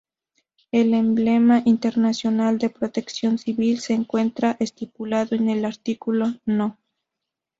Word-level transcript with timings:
El 0.71 0.95
emblema 0.95 1.61
internacional 1.63 2.57
de 2.57 2.71
Protección 2.71 3.37
Civil 3.37 3.79
se 3.81 3.93
encuentra 3.93 4.57
estipulado 4.59 5.35
en 5.35 5.47
el 5.47 5.63
artículo 5.63 6.39
No. 6.43 6.79